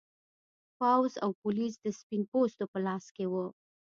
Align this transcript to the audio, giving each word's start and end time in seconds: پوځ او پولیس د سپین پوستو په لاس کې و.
پوځ 0.77 1.11
او 1.23 1.29
پولیس 1.41 1.73
د 1.83 1.87
سپین 1.99 2.21
پوستو 2.31 2.63
په 2.71 2.79
لاس 2.85 3.05
کې 3.15 3.25
و. 3.31 3.33